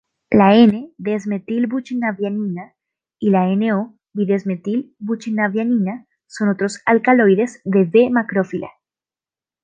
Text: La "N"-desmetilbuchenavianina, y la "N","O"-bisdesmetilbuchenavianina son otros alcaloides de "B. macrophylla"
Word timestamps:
La 0.31 0.55
"N"-desmetilbuchenavianina, 0.55 2.73
y 3.19 3.29
la 3.29 3.47
"N","O"-bisdesmetilbuchenavianina 3.51 6.07
son 6.25 6.49
otros 6.49 6.81
alcaloides 6.87 7.61
de 7.65 7.83
"B. 7.83 8.09
macrophylla" 8.09 8.69